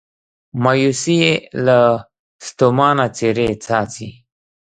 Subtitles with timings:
[0.63, 1.33] مایوسي یې
[1.65, 1.79] له
[2.47, 4.09] ستومانه څیرې څاڅي